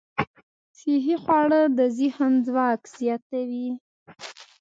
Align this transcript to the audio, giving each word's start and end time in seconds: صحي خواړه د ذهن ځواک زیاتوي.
صحي 0.79 1.15
خواړه 1.23 1.61
د 1.77 1.79
ذهن 1.97 2.33
ځواک 2.45 2.81
زیاتوي. 2.97 3.69